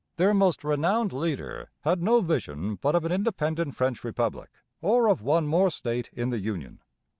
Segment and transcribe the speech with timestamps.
[0.17, 4.49] Their most renowned leader had no vision but of an independent French republic,
[4.81, 6.81] or of one more state in the Union.